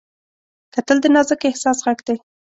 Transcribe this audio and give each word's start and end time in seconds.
کتل 0.73 0.97
د 1.01 1.05
نازک 1.15 1.41
احساس 1.49 1.77
غږ 1.85 1.99
دی 2.07 2.17